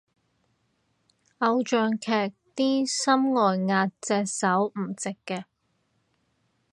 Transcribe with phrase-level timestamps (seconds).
[1.37, 5.43] 偶像劇啲心外壓隻手唔直嘅